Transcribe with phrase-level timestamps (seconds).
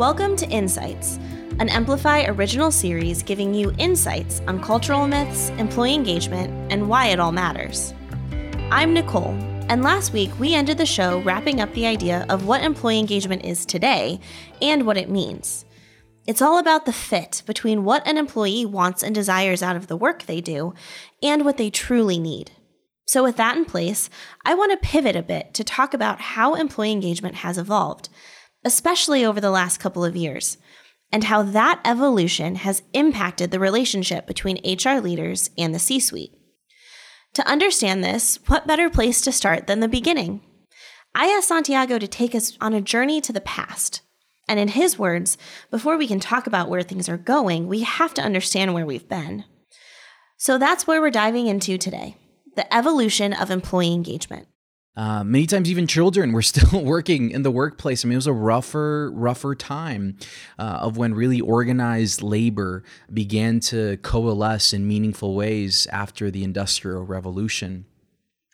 [0.00, 1.18] Welcome to Insights,
[1.58, 7.20] an Emplify original series giving you insights on cultural myths, employee engagement, and why it
[7.20, 7.92] all matters.
[8.70, 9.36] I'm Nicole,
[9.68, 13.44] and last week we ended the show wrapping up the idea of what employee engagement
[13.44, 14.20] is today
[14.62, 15.66] and what it means.
[16.26, 19.98] It's all about the fit between what an employee wants and desires out of the
[19.98, 20.72] work they do
[21.22, 22.52] and what they truly need.
[23.06, 24.08] So, with that in place,
[24.46, 28.08] I want to pivot a bit to talk about how employee engagement has evolved
[28.64, 30.58] especially over the last couple of years,
[31.12, 36.32] and how that evolution has impacted the relationship between HR leaders and the C suite.
[37.34, 40.42] To understand this, what better place to start than the beginning?
[41.14, 44.02] I asked Santiago to take us on a journey to the past.
[44.48, 45.38] And in his words,
[45.70, 49.08] before we can talk about where things are going, we have to understand where we've
[49.08, 49.44] been.
[50.36, 52.16] So that's where we're diving into today
[52.56, 54.48] the evolution of employee engagement.
[54.96, 58.04] Uh, many times, even children were still working in the workplace.
[58.04, 60.16] I mean, it was a rougher, rougher time
[60.58, 67.04] uh, of when really organized labor began to coalesce in meaningful ways after the Industrial
[67.04, 67.86] Revolution.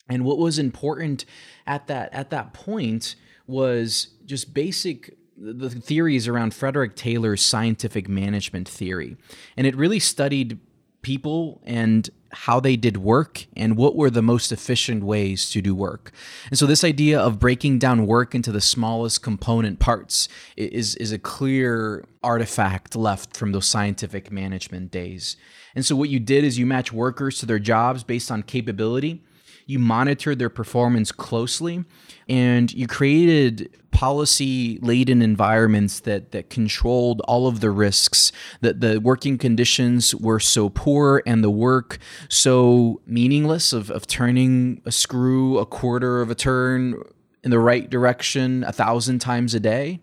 [0.08, 1.24] And what was important
[1.66, 3.16] at that at that point
[3.46, 9.16] was just basic the theories around Frederick Taylor's scientific management theory,
[9.56, 10.58] and it really studied
[11.06, 15.72] people and how they did work and what were the most efficient ways to do
[15.72, 16.10] work.
[16.50, 21.12] And so this idea of breaking down work into the smallest component parts is is
[21.12, 25.36] a clear artifact left from those scientific management days.
[25.76, 29.22] And so what you did is you match workers to their jobs based on capability
[29.66, 31.84] you monitored their performance closely,
[32.28, 39.00] and you created policy laden environments that that controlled all of the risks that the
[39.00, 45.56] working conditions were so poor and the work so meaningless of, of turning a screw
[45.56, 46.94] a quarter of a turn
[47.42, 49.98] in the right direction a thousand times a day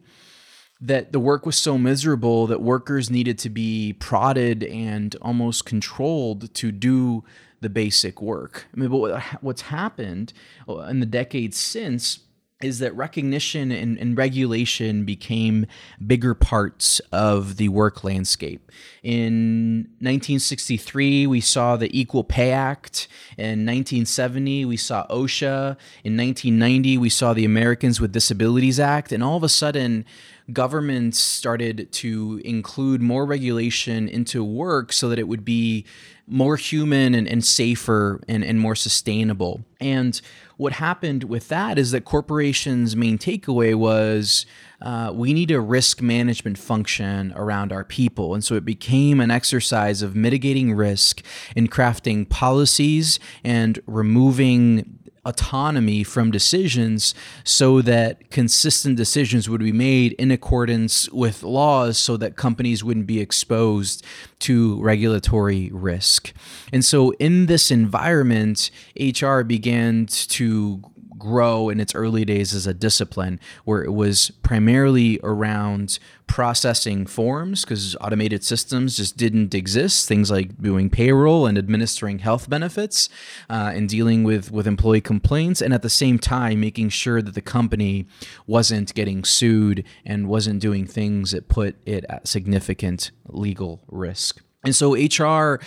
[0.81, 6.53] that the work was so miserable that workers needed to be prodded and almost controlled
[6.55, 7.23] to do
[7.63, 8.67] the basic work.
[8.71, 10.33] I mean, but what's happened
[10.69, 12.19] uh, in the decades since
[12.63, 15.65] is that recognition and, and, regulation became
[16.05, 18.71] bigger parts of the work landscape.
[19.03, 23.07] In 1963, we saw the Equal Pay Act.
[23.37, 25.77] In 1970, we saw OSHA.
[26.03, 29.11] In 1990, we saw the Americans with Disabilities Act.
[29.11, 30.05] And all of a sudden,
[30.51, 35.85] governments started to include more regulation into work so that it would be
[36.27, 39.63] more human and, and safer and, and more sustainable.
[39.79, 40.19] And
[40.57, 44.45] what happened with that is that corporations' main takeaway was
[44.81, 48.33] uh, we need a risk management function around our people.
[48.33, 51.21] And so it became an exercise of mitigating risk
[51.55, 60.13] and crafting policies and removing autonomy from decisions so that consistent decisions would be made
[60.13, 64.05] in accordance with laws so that companies wouldn't be exposed
[64.39, 66.33] to regulatory risk.
[66.73, 68.69] And so, in this environment,
[68.99, 70.83] HR began to
[71.23, 75.97] grow in its early days as a discipline where it was primarily around
[76.27, 80.05] processing forms because automated systems just didn't exist.
[80.05, 83.07] Things like doing payroll and administering health benefits
[83.49, 87.35] uh, and dealing with with employee complaints and at the same time making sure that
[87.35, 88.05] the company
[88.45, 94.75] wasn't getting sued and wasn't doing things that put it at significant legal risk and
[94.75, 95.59] so HR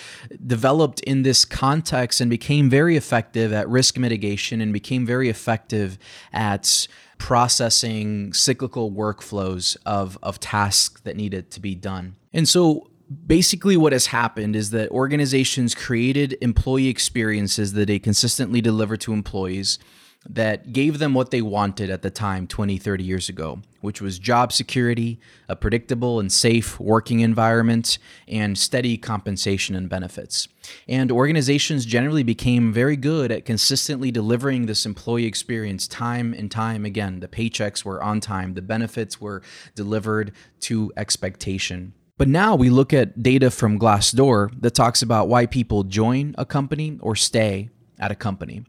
[0.47, 5.99] developed in this context and became very effective at risk mitigation and became very effective
[6.33, 12.17] at processing cyclical workflows of, of tasks that needed to be done.
[12.33, 12.91] And so
[13.27, 19.13] basically what has happened is that organizations created employee experiences that they consistently deliver to
[19.13, 19.79] employees
[20.29, 24.19] that gave them what they wanted at the time 20, 30 years ago, which was
[24.19, 30.49] job security, a predictable and safe working environment, and steady compensation and benefits.
[30.89, 36.85] And organizations generally became very good at consistently delivering this employee experience time and time
[36.85, 37.21] again.
[37.21, 39.43] The paychecks were on time, the benefits were
[39.75, 41.93] delivered to expectation.
[42.19, 46.47] But now we look at data from Glassdoor that talks about why people join a
[46.47, 47.69] company or stay
[47.99, 48.65] at a company.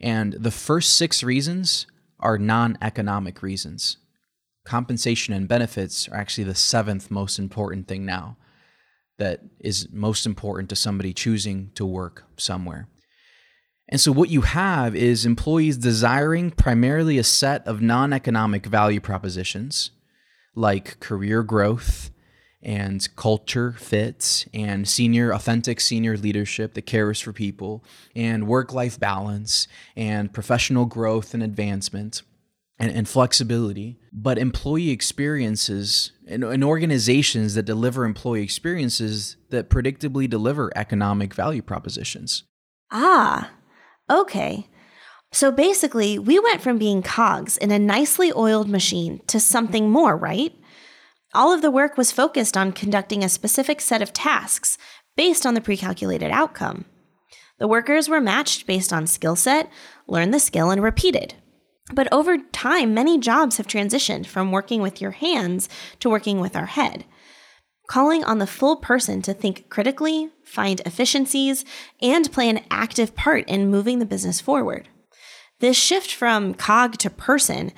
[0.00, 1.86] And the first six reasons
[2.20, 3.98] are non economic reasons.
[4.64, 8.36] Compensation and benefits are actually the seventh most important thing now
[9.18, 12.88] that is most important to somebody choosing to work somewhere.
[13.88, 19.00] And so, what you have is employees desiring primarily a set of non economic value
[19.00, 19.92] propositions
[20.54, 22.10] like career growth,
[22.62, 28.98] and culture fits and senior authentic senior leadership that cares for people and work life
[28.98, 32.22] balance and professional growth and advancement
[32.78, 40.28] and, and flexibility, but employee experiences and, and organizations that deliver employee experiences that predictably
[40.28, 42.44] deliver economic value propositions.
[42.90, 43.50] Ah,
[44.10, 44.68] okay.
[45.32, 50.16] So basically, we went from being cogs in a nicely oiled machine to something more,
[50.16, 50.54] right?
[51.36, 54.78] All of the work was focused on conducting a specific set of tasks
[55.18, 56.86] based on the pre calculated outcome.
[57.58, 59.70] The workers were matched based on skill set,
[60.08, 61.34] learn the skill, and repeated.
[61.92, 65.68] But over time, many jobs have transitioned from working with your hands
[66.00, 67.04] to working with our head.
[67.86, 71.66] Calling on the full person to think critically, find efficiencies,
[72.00, 74.88] and play an active part in moving the business forward.
[75.60, 77.72] This shift from cog to person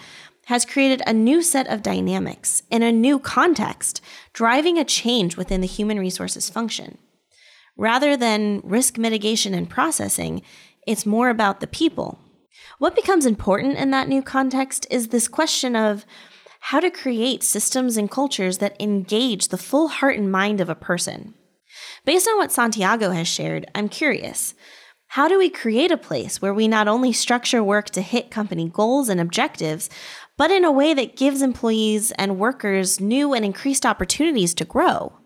[0.48, 4.02] has created a new set of dynamics in a new context,
[4.34, 6.98] driving a change within the human resources function.
[7.76, 10.42] Rather than risk mitigation and processing,
[10.86, 12.18] it's more about the people
[12.78, 16.06] what becomes important in that new context is this question of
[16.60, 20.74] how to create systems and cultures that engage the full heart and mind of a
[20.74, 21.34] person.
[22.04, 24.54] Based on what Santiago has shared, I'm curious.
[25.12, 28.68] How do we create a place where we not only structure work to hit company
[28.68, 29.88] goals and objectives,
[30.38, 35.18] but in a way that gives employees and workers new and increased opportunities to grow?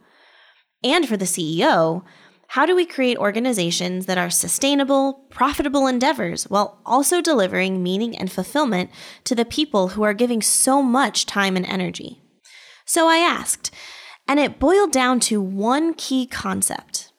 [0.83, 2.03] And for the CEO,
[2.49, 8.33] how do we create organizations that are sustainable, profitable endeavors while also delivering meaning and
[8.33, 8.91] fulfillment
[9.25, 12.21] to the people who are giving so much time and energy?
[12.85, 13.71] So I asked,
[14.27, 17.13] and it boiled down to one key concept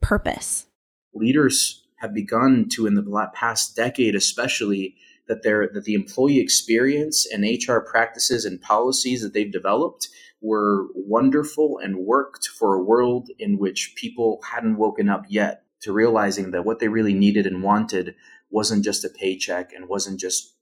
[0.00, 0.66] purpose.
[1.14, 4.96] Leaders have begun to, in the past decade especially,
[5.42, 10.08] that, that the employee experience and HR practices and policies that they've developed
[10.40, 15.92] were wonderful and worked for a world in which people hadn't woken up yet to
[15.92, 18.14] realizing that what they really needed and wanted
[18.50, 20.54] wasn't just a paycheck and wasn't just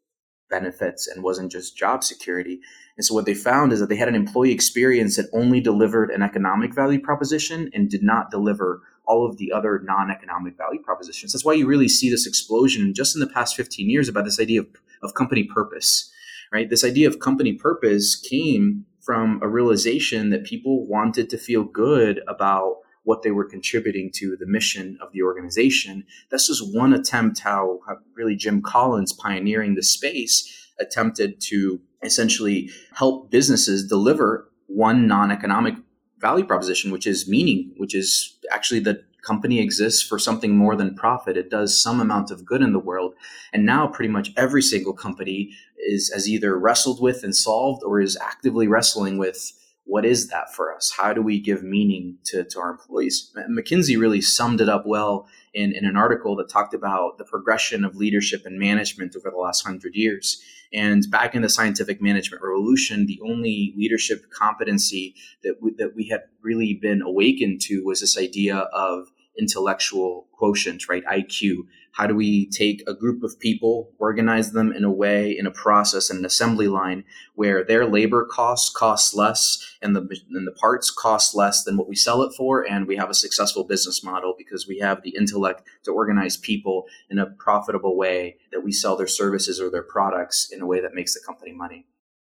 [0.51, 2.61] benefits and wasn't just job security.
[2.97, 6.11] And so what they found is that they had an employee experience that only delivered
[6.11, 11.33] an economic value proposition and did not deliver all of the other non-economic value propositions.
[11.33, 14.39] That's why you really see this explosion just in the past 15 years about this
[14.39, 14.69] idea of,
[15.03, 16.09] of company purpose,
[16.53, 16.71] right?
[16.71, 22.21] This idea of company purpose came from a realization that people wanted to feel good
[22.29, 26.05] about what they were contributing to the mission of the organization.
[26.31, 32.71] This was one attempt how, how really Jim Collins pioneering the space attempted to essentially
[32.95, 35.75] help businesses deliver one non-economic
[36.21, 40.95] value proposition, which is meaning, which is actually the company exists for something more than
[40.95, 41.37] profit.
[41.37, 43.15] It does some amount of good in the world.
[43.53, 48.01] And now pretty much every single company is has either wrestled with and solved or
[48.01, 49.53] is actively wrestling with
[49.85, 50.93] what is that for us?
[50.97, 53.33] How do we give meaning to, to our employees?
[53.51, 57.85] McKinsey really summed it up well in, in an article that talked about the progression
[57.85, 60.41] of leadership and management over the last hundred years.
[60.73, 66.09] And back in the scientific management revolution, the only leadership competency that we, that we
[66.09, 69.09] had really been awakened to was this idea of
[69.41, 71.05] intellectual quotient, right?
[71.07, 71.63] IQ.
[71.93, 75.51] How do we take a group of people, organize them in a way, in a
[75.51, 77.05] process, in an assembly line
[77.35, 81.89] where their labor costs cost less and the, and the parts cost less than what
[81.89, 82.63] we sell it for?
[82.63, 86.87] And we have a successful business model because we have the intellect to organize people
[87.11, 90.81] in a profitable way that we sell their services or their products in a way
[90.81, 91.87] that makes the company money.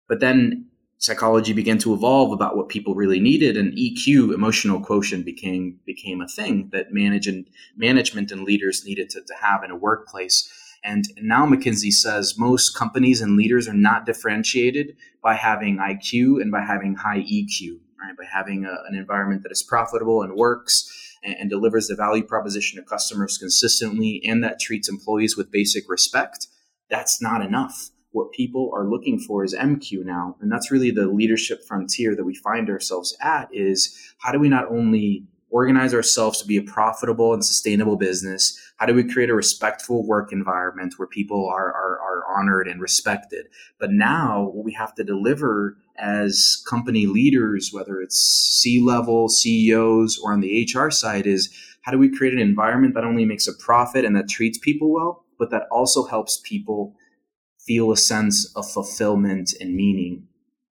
[0.09, 5.25] But then psychology began to evolve about what people really needed and EQ emotional quotient
[5.25, 9.71] became became a thing that manage and management and leaders needed to, to have in
[9.71, 10.49] a workplace.
[10.85, 16.53] And now McKinsey says most companies and leaders are not differentiated by having IQ and
[16.53, 18.17] by having high EQ right?
[18.17, 22.25] By having a, an environment that is profitable and works and, and delivers the value
[22.25, 26.47] proposition to customers consistently and that treats employees with basic respect.
[26.89, 30.37] That's not enough what people are looking for is MQ now.
[30.41, 34.49] And that's really the leadership frontier that we find ourselves at is how do we
[34.49, 38.59] not only organize ourselves to be a profitable and sustainable business?
[38.77, 42.81] How do we create a respectful work environment where people are, are, are honored and
[42.81, 43.47] respected?
[43.79, 50.19] But now what we have to deliver as company leaders, whether it's C level, CEOs,
[50.23, 51.53] or on the HR side, is
[51.83, 54.93] how do we create an environment that only makes a profit and that treats people
[54.93, 56.95] well, but that also helps people
[57.71, 60.27] feel a sense of fulfillment and meaning.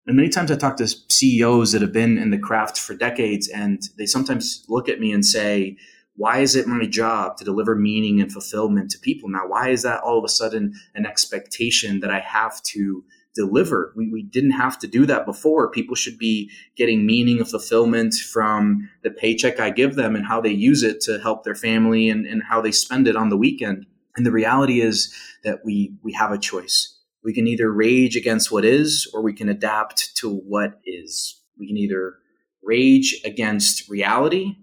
[0.07, 3.47] And many times I talk to CEOs that have been in the craft for decades,
[3.49, 5.77] and they sometimes look at me and say,
[6.15, 9.45] Why is it my job to deliver meaning and fulfillment to people now?
[9.45, 13.03] Why is that all of a sudden an expectation that I have to
[13.35, 13.93] deliver?
[13.95, 15.69] We, we didn't have to do that before.
[15.69, 20.41] People should be getting meaning and fulfillment from the paycheck I give them and how
[20.41, 23.37] they use it to help their family and, and how they spend it on the
[23.37, 23.85] weekend.
[24.17, 26.97] And the reality is that we we have a choice.
[27.23, 31.41] We can either rage against what is or we can adapt to what is.
[31.57, 32.15] We can either
[32.63, 34.55] rage against reality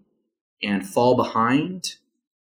[0.62, 1.94] and fall behind,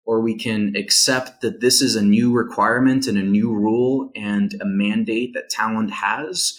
[0.04, 4.54] or we can accept that this is a new requirement and a new rule and
[4.60, 6.58] a mandate that talent has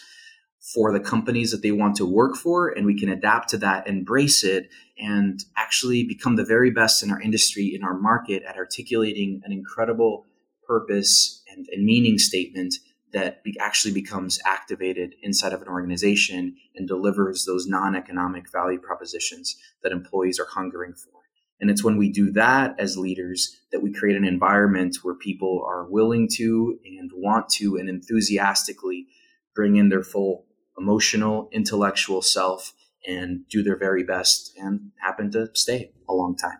[0.74, 2.70] for the companies that they want to work for.
[2.70, 7.12] And we can adapt to that, embrace it, and actually become the very best in
[7.12, 10.26] our industry, in our market, at articulating an incredible
[10.68, 12.76] purpose and, and meaning statement
[13.14, 18.80] that be, actually becomes activated inside of an organization and delivers those non economic value
[18.80, 21.22] propositions that employees are hungering for.
[21.62, 25.64] And it's when we do that as leaders that we create an environment where people
[25.66, 29.08] are willing to and want to and enthusiastically
[29.56, 30.46] bring in their full
[30.78, 32.74] emotional, intellectual self
[33.08, 36.58] and do their very best and happen to stay a long time.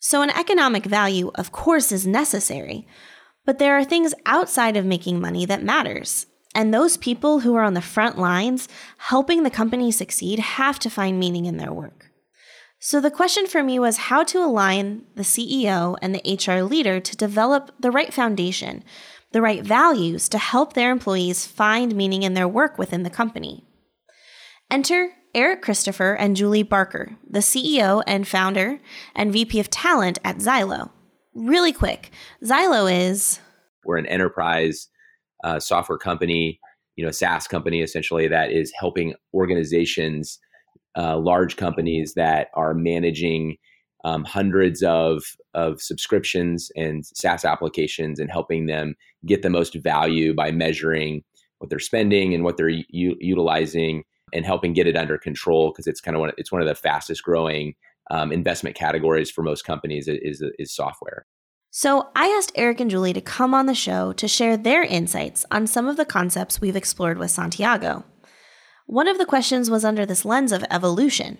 [0.00, 2.86] So, an economic value, of course, is necessary,
[3.48, 6.26] but there are things outside of making money that matters.
[6.54, 10.90] And those people who are on the front lines helping the company succeed have to
[10.90, 12.10] find meaning in their work.
[12.78, 17.00] So, the question for me was how to align the CEO and the HR leader
[17.00, 18.84] to develop the right foundation,
[19.32, 23.64] the right values to help their employees find meaning in their work within the company.
[24.70, 28.78] Enter Eric Christopher and Julie Barker, the CEO and founder
[29.16, 30.90] and VP of talent at Zylo.
[31.38, 32.10] Really quick,
[32.42, 33.38] Zylo is
[33.84, 34.88] we're an enterprise
[35.44, 36.58] uh, software company,
[36.96, 40.40] you know, SaaS company essentially that is helping organizations,
[40.96, 43.56] uh, large companies that are managing
[44.04, 45.22] um, hundreds of
[45.54, 51.22] of subscriptions and SaaS applications and helping them get the most value by measuring
[51.58, 54.02] what they're spending and what they're u- utilizing
[54.32, 56.74] and helping get it under control because it's kind of one, it's one of the
[56.74, 57.74] fastest growing
[58.10, 61.26] um, investment categories for most companies is, is software.
[61.70, 65.44] So I asked Eric and Julie to come on the show to share their insights
[65.50, 68.04] on some of the concepts we've explored with Santiago.
[68.86, 71.38] One of the questions was under this lens of evolution.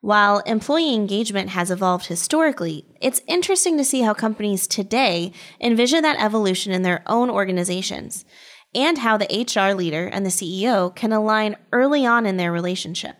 [0.00, 6.20] While employee engagement has evolved historically, it's interesting to see how companies today envision that
[6.20, 8.24] evolution in their own organizations
[8.74, 13.16] and how the HR leader and the CEO can align early on in their relationship.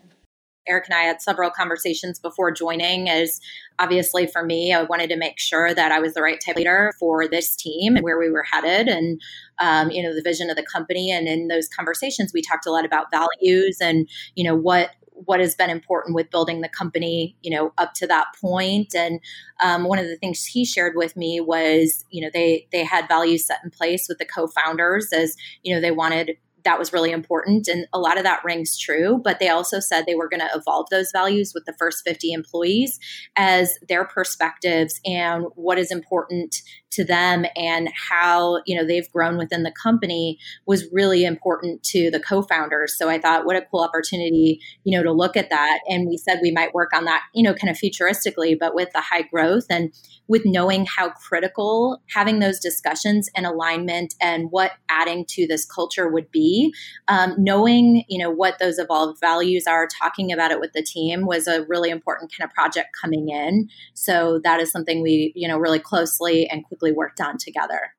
[0.67, 3.39] Eric and I had several conversations before joining as
[3.79, 6.93] obviously for me, I wanted to make sure that I was the right type leader
[6.99, 9.21] for this team and where we were headed and,
[9.59, 11.11] um, you know, the vision of the company.
[11.11, 14.91] And in those conversations, we talked a lot about values and, you know, what
[15.25, 18.95] what has been important with building the company, you know, up to that point.
[18.95, 19.19] And
[19.61, 23.07] um, one of the things he shared with me was, you know, they they had
[23.07, 27.11] values set in place with the co-founders as, you know, they wanted that was really
[27.11, 27.67] important.
[27.67, 29.19] And a lot of that rings true.
[29.23, 32.31] But they also said they were going to evolve those values with the first 50
[32.31, 32.99] employees
[33.35, 36.61] as their perspectives and what is important
[36.93, 42.09] to them and how you know they've grown within the company was really important to
[42.11, 42.97] the co-founders.
[42.97, 45.79] So i thought what a cool opportunity you know to look at that.
[45.87, 48.91] And we said we might work on that you know kind of futuristically but with
[48.93, 49.93] the high growth and
[50.27, 56.09] with knowing how critical having those discussions and alignment and what adding to this culture
[56.09, 56.73] would be
[57.07, 61.25] um, knowing you know what those evolved values are talking about it with the team
[61.25, 63.69] was a really important kind of project coming in.
[63.93, 67.93] So that is something we you know really closely and quickly worked on together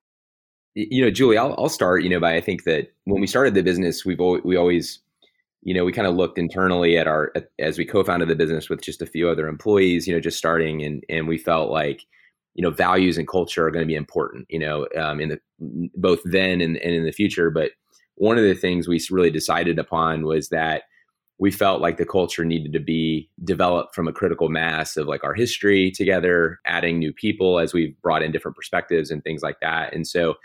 [0.74, 3.54] you know julie I'll, I'll start you know by i think that when we started
[3.54, 5.00] the business we've always, we always
[5.64, 8.82] you know, we kind of looked internally at our as we co-founded the business with
[8.82, 12.04] just a few other employees, you know, just starting, and and we felt like,
[12.54, 15.40] you know, values and culture are going to be important, you know, um, in the
[15.96, 17.50] both then and, and in the future.
[17.50, 17.72] But
[18.16, 20.82] one of the things we really decided upon was that
[21.44, 25.22] we felt like the culture needed to be developed from a critical mass of like
[25.22, 29.60] our history together, adding new people as we brought in different perspectives and things like
[29.60, 29.92] that.
[29.92, 30.36] And so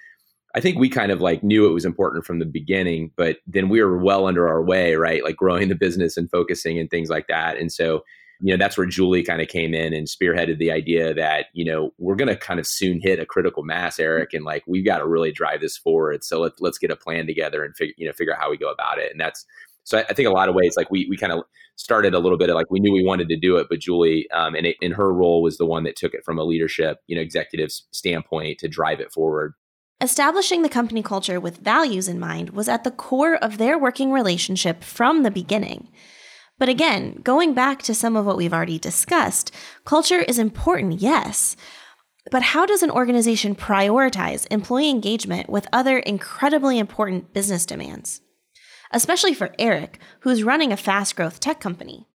[0.55, 3.69] I think we kind of like knew it was important from the beginning, but then
[3.69, 5.23] we were well under our way, right?
[5.23, 7.57] Like growing the business and focusing and things like that.
[7.57, 8.03] And so,
[8.41, 11.63] you know, that's where Julie kind of came in and spearheaded the idea that, you
[11.63, 14.85] know, we're going to kind of soon hit a critical mass, Eric, and like we've
[14.85, 16.25] got to really drive this forward.
[16.25, 18.57] So let's let's get a plan together and figure, you know, figure out how we
[18.57, 19.11] go about it.
[19.11, 19.45] And that's
[19.83, 21.43] so I, think a lot of ways, like we we kind of
[21.75, 24.29] started a little bit of like we knew we wanted to do it, but Julie,
[24.31, 27.15] um, and in her role was the one that took it from a leadership, you
[27.15, 29.53] know, executive standpoint to drive it forward.
[30.01, 34.11] Establishing the company culture with values in mind was at the core of their working
[34.11, 35.89] relationship from the beginning.
[36.57, 39.53] But again, going back to some of what we've already discussed,
[39.85, 41.55] culture is important, yes.
[42.31, 48.21] But how does an organization prioritize employee engagement with other incredibly important business demands?
[48.91, 52.07] Especially for Eric, who's running a fast growth tech company.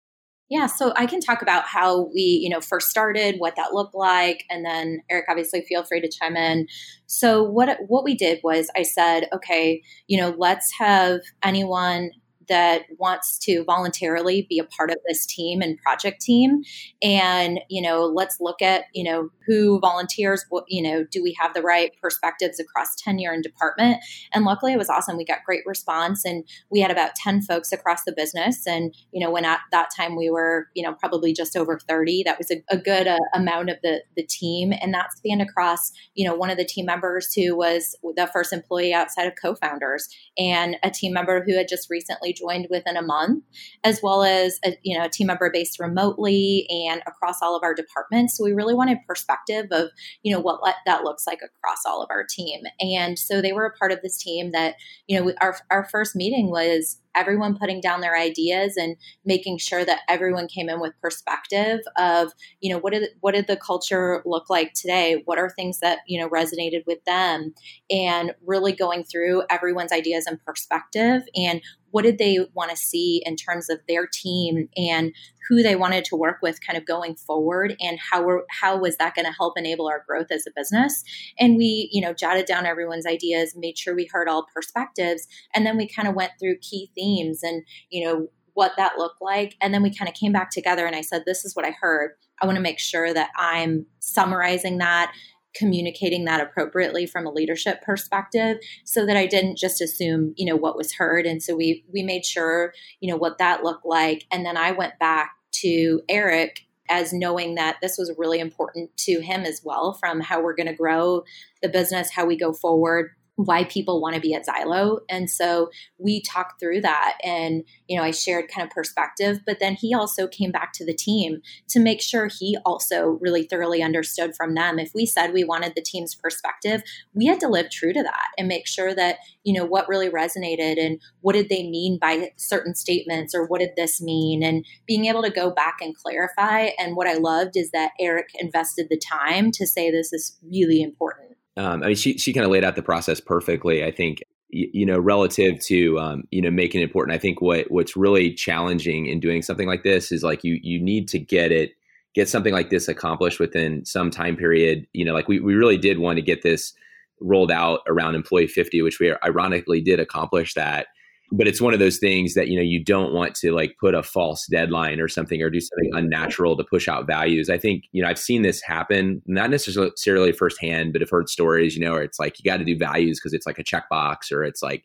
[0.50, 3.96] Yeah, so I can talk about how we, you know, first started, what that looked
[3.96, 6.68] like, and then Eric, obviously, feel free to chime in.
[7.08, 12.12] So what what we did was I said, okay, you know, let's have anyone
[12.54, 16.62] that wants to voluntarily be a part of this team and project team.
[17.02, 21.36] And you know let's look at you know who volunteers what you know do we
[21.42, 24.04] have the right perspectives across tenure and department?
[24.34, 25.18] And luckily it was awesome.
[25.18, 28.68] We got great response and we had about 10 folks across the business.
[28.68, 32.22] And you know when at that time we were you know probably just over 30
[32.28, 34.74] that was a, a good uh, amount of the the team.
[34.80, 38.54] And that spanned across you know one of the team members who was the first
[38.54, 40.08] employee outside of co-founders
[40.38, 43.44] and a team member who had just recently joined within a month,
[43.84, 47.64] as well as a, you know a team member based remotely and across all of
[47.64, 48.38] our departments.
[48.38, 49.90] So we really wanted perspective of
[50.24, 52.62] you know what that looks like across all of our team.
[52.80, 54.76] And so they were a part of this team that
[55.08, 59.86] you know our our first meeting was everyone putting down their ideas and making sure
[59.86, 64.22] that everyone came in with perspective of you know what did what did the culture
[64.26, 65.22] look like today?
[65.26, 67.54] What are things that you know resonated with them?
[67.90, 71.62] And really going through everyone's ideas and perspective and
[71.94, 75.14] what did they want to see in terms of their team and
[75.48, 78.98] who they wanted to work with kind of going forward and how were, how was
[78.98, 81.04] that going to help enable our growth as a business?
[81.40, 85.66] And we you know jotted down everyone's ideas made sure we heard all perspectives and
[85.66, 87.03] then we kind of went through key themes
[87.44, 90.86] and you know what that looked like and then we kind of came back together
[90.86, 93.86] and I said this is what I heard I want to make sure that I'm
[94.00, 95.14] summarizing that
[95.56, 100.56] communicating that appropriately from a leadership perspective so that I didn't just assume, you know,
[100.56, 101.26] what was heard.
[101.26, 104.26] And so we we made sure, you know, what that looked like.
[104.32, 105.32] And then I went back
[105.62, 110.42] to Eric as knowing that this was really important to him as well from how
[110.42, 111.24] we're going to grow
[111.62, 115.00] the business, how we go forward, why people want to be at Zylo.
[115.10, 119.60] And so we talked through that and, you know, I shared kind of perspective, but
[119.60, 123.82] then he also came back to the team to make sure he also really thoroughly
[123.82, 124.78] understood from them.
[124.78, 128.28] If we said we wanted the team's perspective, we had to live true to that
[128.38, 132.32] and make sure that, you know, what really resonated and what did they mean by
[132.38, 136.70] certain statements or what did this mean and being able to go back and clarify.
[136.78, 140.82] And what I loved is that Eric invested the time to say this is really
[140.82, 143.84] important um, I mean, she she kind of laid out the process perfectly.
[143.84, 147.16] I think you, you know relative to um, you know making it important.
[147.16, 150.82] I think what what's really challenging in doing something like this is like you you
[150.82, 151.74] need to get it
[152.16, 154.88] get something like this accomplished within some time period.
[154.94, 156.74] You know, like we we really did want to get this
[157.22, 160.88] rolled out around employee 50, which we ironically did accomplish that
[161.32, 163.96] but it's one of those things that you know you don't want to like put
[163.96, 167.50] a false deadline or something or do something unnatural to push out values.
[167.50, 171.76] I think you know i've seen this happen not necessarily firsthand but i've heard stories
[171.76, 174.32] you know where it's like you got to do values because it's like a checkbox
[174.32, 174.84] or it's like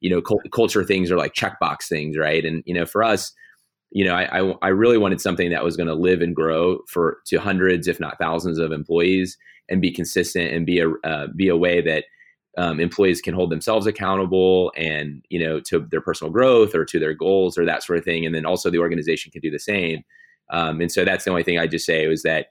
[0.00, 2.44] you know culture things are like checkbox things right?
[2.44, 3.32] And you know for us
[3.90, 6.80] you know i i, I really wanted something that was going to live and grow
[6.88, 9.36] for to hundreds if not thousands of employees
[9.68, 12.04] and be consistent and be a uh, be a way that
[12.58, 16.98] um, employees can hold themselves accountable and you know to their personal growth or to
[16.98, 18.26] their goals or that sort of thing.
[18.26, 20.04] And then also the organization can do the same.
[20.50, 22.48] Um, and so that's the only thing i just say was that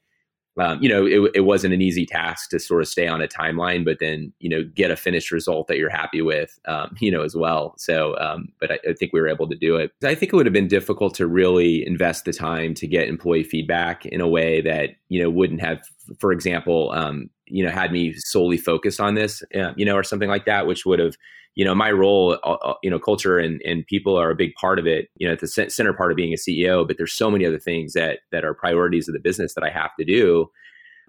[0.59, 3.27] um, you know it, it wasn't an easy task to sort of stay on a
[3.27, 7.11] timeline but then you know get a finished result that you're happy with um, you
[7.11, 7.73] know as well.
[7.77, 9.91] So um, but I, I think we were able to do it.
[10.03, 13.43] I think it would have been difficult to really invest the time to get employee
[13.43, 15.83] feedback in a way that you know wouldn't have
[16.19, 20.03] for example um, you know had me solely focused on this uh, you know or
[20.03, 21.15] something like that which would have
[21.55, 24.53] you know my role uh, uh you know culture and, and people are a big
[24.55, 27.29] part of it you know the center part of being a ceo but there's so
[27.29, 30.49] many other things that that are priorities of the business that i have to do.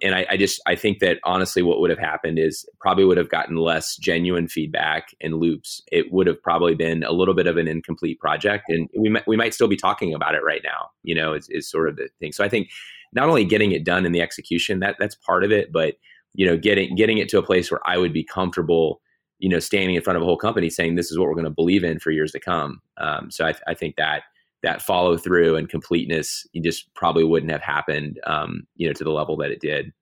[0.02, 3.18] And I, I just i think that honestly what would have happened is probably would
[3.18, 5.80] have gotten less genuine feedback and loops.
[5.92, 9.26] It would have probably been a little bit of an incomplete project and we might,
[9.28, 11.94] we might still be talking about it right now you know is, is sort of
[11.96, 12.32] the thing.
[12.32, 12.68] So i think
[13.12, 15.94] not only getting it done in the execution that that's part of it but
[16.34, 19.00] you know, getting getting it to a place where I would be comfortable,
[19.38, 21.44] you know, standing in front of a whole company saying this is what we're going
[21.44, 22.80] to believe in for years to come.
[22.98, 24.22] Um, so I, I, think that
[24.62, 29.10] that follow through and completeness, just probably wouldn't have happened, um, you know, to the
[29.10, 29.92] level that it did.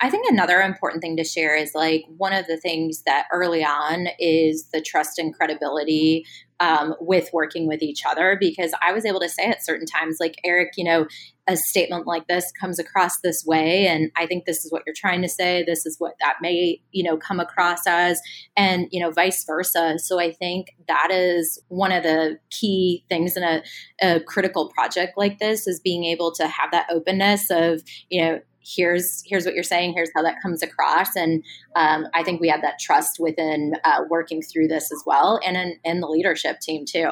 [0.00, 3.62] I think another important thing to share is like one of the things that early
[3.62, 6.24] on is the trust and credibility
[6.58, 10.18] um, with working with each other because I was able to say at certain times,
[10.20, 11.06] like, Eric, you know,
[11.46, 13.86] a statement like this comes across this way.
[13.86, 15.64] And I think this is what you're trying to say.
[15.64, 18.20] This is what that may, you know, come across as,
[18.56, 19.98] and, you know, vice versa.
[19.98, 23.62] So I think that is one of the key things in a,
[24.02, 28.40] a critical project like this is being able to have that openness of, you know,
[28.62, 31.42] here's here's what you're saying here's how that comes across and
[31.76, 35.56] um, i think we have that trust within uh, working through this as well and
[35.56, 37.10] in, in the leadership team too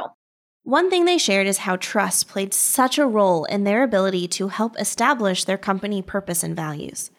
[0.64, 4.48] One thing they shared is how trust played such a role in their ability to
[4.48, 7.10] help establish their company purpose and values.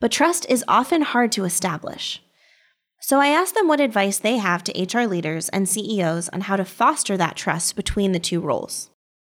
[0.00, 2.22] But trust is often hard to establish.
[3.00, 6.56] So I asked them what advice they have to HR leaders and CEOs on how
[6.56, 8.90] to foster that trust between the two roles.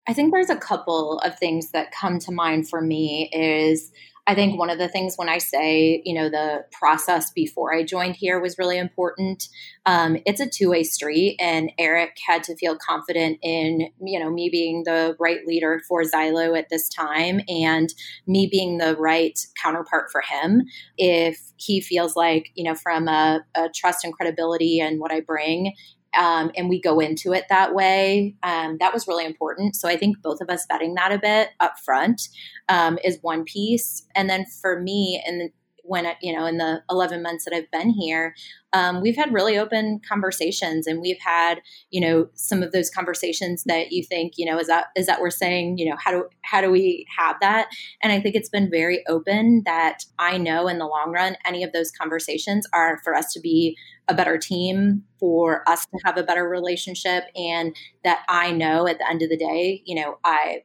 [0.08, 3.91] I think there's a couple of things that come to mind for me is
[4.32, 7.84] I think one of the things when I say, you know, the process before I
[7.84, 9.50] joined here was really important.
[9.86, 14.30] Um, it's a two way street, and Eric had to feel confident in, you know,
[14.30, 17.94] me being the right leader for Zylo at this time and
[18.26, 20.62] me being the right counterpart for him.
[20.98, 25.20] If he feels like, you know, from a, a trust and credibility and what I
[25.20, 25.74] bring,
[26.17, 28.36] um, and we go into it that way.
[28.43, 29.76] Um, that was really important.
[29.76, 32.21] So I think both of us vetting that a bit up front
[32.69, 34.06] um, is one piece.
[34.15, 35.52] And then for me, and
[35.84, 38.36] when you know in the 11 months that i've been here
[38.74, 43.63] um, we've had really open conversations and we've had you know some of those conversations
[43.65, 46.28] that you think you know is that is that we're saying you know how do
[46.44, 47.70] how do we have that?
[48.02, 51.63] And i think it's been very open that i know in the long run any
[51.63, 56.17] of those conversations are for us to be a better team for us to have
[56.17, 60.17] a better relationship and that i know at the end of the day you know
[60.24, 60.62] i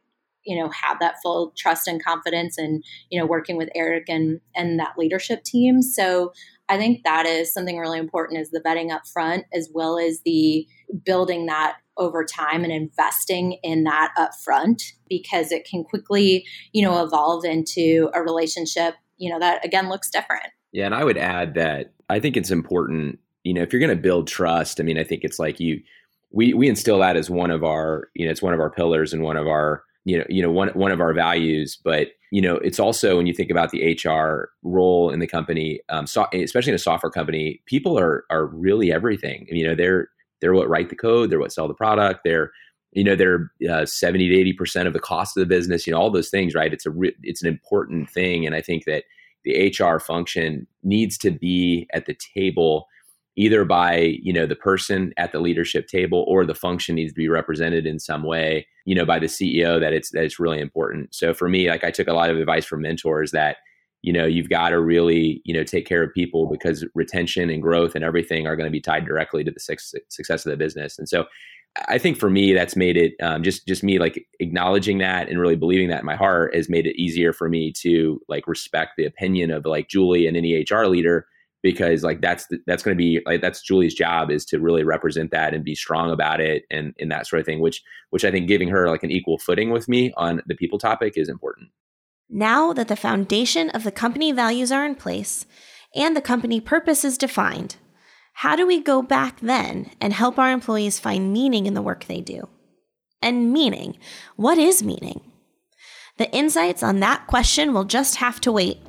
[0.47, 4.39] you know have that full trust and confidence and you know working with eric and
[4.55, 5.81] and that leadership team.
[5.81, 6.31] So
[6.69, 10.21] i think that is something really important is the vetting up front as well as
[10.25, 10.65] the
[11.03, 16.81] building that over time and investing in that up front because it can quickly you
[16.81, 20.47] know evolve into a relationship you know that again looks different.
[20.71, 23.95] Yeah and i would add that i think it's important you know if you're going
[23.95, 25.81] to build trust i mean i think it's like you
[26.31, 29.13] we we instill that as one of our you know it's one of our pillars
[29.13, 32.41] and one of our you know you know one one of our values but you
[32.41, 36.25] know it's also when you think about the hr role in the company um, so,
[36.33, 39.45] especially in a software company people are are really everything.
[39.49, 40.07] You know they're
[40.39, 42.51] they're what write the code they're what sell the product they're
[42.93, 45.91] you know they're uh, 70 to 80 percent of the cost of the business you
[45.91, 46.73] know all those things right?
[46.73, 49.03] It's a re- it's an important thing and i think that
[49.43, 52.87] the hr function needs to be at the table
[53.37, 57.17] either by you know the person at the leadership table or the function needs to
[57.17, 60.59] be represented in some way you know by the ceo that it's that it's really
[60.59, 61.15] important.
[61.15, 63.57] So for me like i took a lot of advice from mentors that
[64.01, 67.61] you know you've got to really you know take care of people because retention and
[67.61, 70.99] growth and everything are going to be tied directly to the success of the business.
[70.99, 71.25] And so
[71.87, 75.39] i think for me that's made it um, just just me like acknowledging that and
[75.39, 78.93] really believing that in my heart has made it easier for me to like respect
[78.97, 81.27] the opinion of like julie and any hr leader
[81.63, 84.83] because like that's the, that's going to be like that's Julie's job is to really
[84.83, 88.25] represent that and be strong about it and and that sort of thing which which
[88.25, 91.29] I think giving her like an equal footing with me on the people topic is
[91.29, 91.69] important.
[92.29, 95.45] Now that the foundation of the company values are in place
[95.95, 97.77] and the company purpose is defined,
[98.33, 102.05] how do we go back then and help our employees find meaning in the work
[102.05, 102.47] they do?
[103.21, 103.97] And meaning,
[104.35, 105.31] what is meaning?
[106.17, 108.79] The insights on that question will just have to wait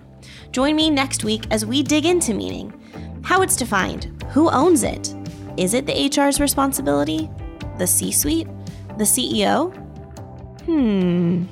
[0.53, 2.73] Join me next week as we dig into meaning,
[3.25, 5.15] how it's defined, who owns it,
[5.57, 7.29] is it the HR's responsibility,
[7.79, 8.49] the C suite,
[8.97, 9.75] the CEO?
[10.65, 11.45] Hmm.